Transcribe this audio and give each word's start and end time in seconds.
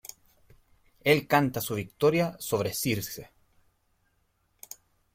Él 1.03 1.27
canta 1.27 1.61
su 1.61 1.75
victoria 1.75 2.35
sobre 2.39 2.73
Circe. 2.73 3.29